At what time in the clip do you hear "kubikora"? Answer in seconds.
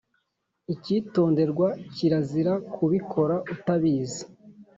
2.73-3.35